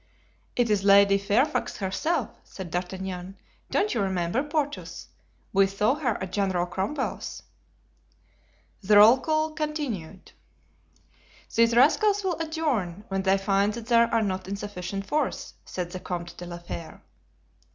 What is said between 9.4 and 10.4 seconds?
continued.